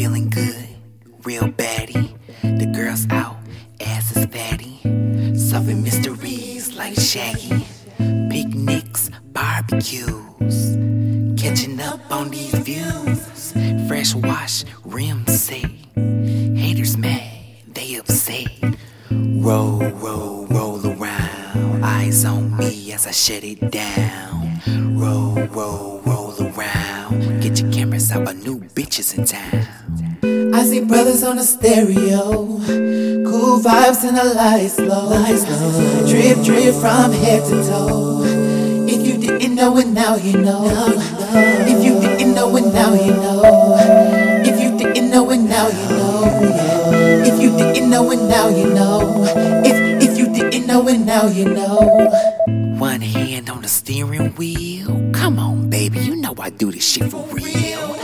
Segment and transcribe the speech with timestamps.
[0.00, 0.66] Feeling good,
[1.24, 2.16] real baddie.
[2.40, 3.36] The girls out,
[3.80, 4.80] ass is fatty.
[5.36, 7.66] Solving mysteries like Shaggy.
[8.30, 10.78] Picnics, barbecues.
[11.38, 13.52] Catching up on these views.
[13.88, 15.66] Fresh wash, rims say.
[15.94, 17.30] Haters mad,
[17.74, 18.48] they upset.
[19.10, 21.84] Roll, roll, roll around.
[21.84, 24.62] Eyes on me as I shut it down.
[24.98, 27.42] Roll, roll, roll around.
[27.42, 29.79] Get your cameras out, a new bitches in town.
[30.52, 32.46] I see brothers on the stereo.
[33.24, 35.08] Cool vibes and the lights low.
[35.08, 36.06] Lights low.
[36.08, 38.24] Drip, drip from head to toe.
[38.88, 40.64] If you didn't know it, now you know.
[41.32, 43.76] If you didn't know it, now you know.
[44.44, 47.22] If you didn't know it, now you know.
[47.24, 49.24] If you didn't know it, now you know.
[49.64, 52.10] If if you didn't know it, now you know.
[52.78, 55.10] One hand on the steering wheel.
[55.12, 57.99] Come on, baby, you know I do this shit for real.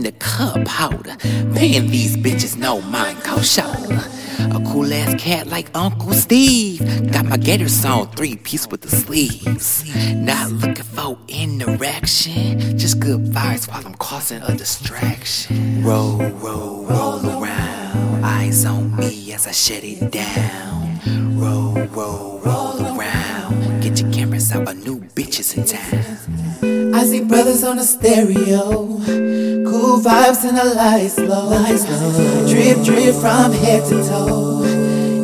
[0.00, 1.14] In the cup holder.
[1.52, 4.00] Man, these bitches know mine go shoulder.
[4.38, 6.80] A cool ass cat like Uncle Steve.
[7.12, 9.84] Got my gators on three piece with the sleeves.
[10.14, 12.78] Not looking for interaction.
[12.78, 15.84] Just good vibes while I'm causing a distraction.
[15.84, 18.24] Roll, roll, roll around.
[18.24, 20.98] Eyes on me as I shut it down.
[21.38, 23.82] Roll, roll, roll around.
[23.82, 26.94] Get your cameras out, a new bitches in town.
[26.94, 29.49] I see brothers on the stereo.
[29.66, 31.48] Cool vibes and the lights low.
[31.48, 32.46] Lights low.
[32.48, 34.62] Drip, drip from head to toe.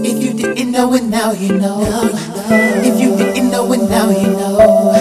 [0.05, 1.81] If you didn't know it, now you know.
[2.85, 4.93] If you didn't know it, now you know.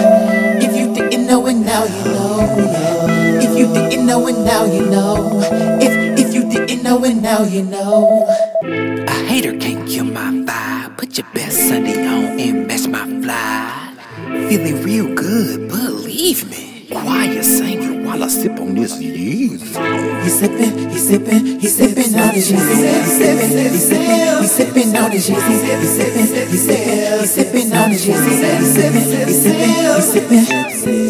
[0.60, 3.40] If you didn't know it, now you know.
[3.42, 5.40] If you didn't know it, now you know.
[5.80, 8.26] If if you didn't know it, now you know.
[8.62, 10.96] A hater can't kill my vibe.
[10.96, 13.92] Put your best Sunday on and match my fly.
[14.48, 16.86] Feeling real good, believe me.
[16.90, 19.64] Quiet singing while sip on this yeast.
[19.64, 22.56] He sippin', he sippin', he sippin' on the Yeezy.
[22.56, 25.34] He sippin', he sippin', he sippin' on the Yeezy.
[25.34, 28.06] He sippin', he sippin', he sippin' on the Yeezy.
[28.06, 29.66] He sippin', he sippin',
[29.96, 31.06] he sippin'.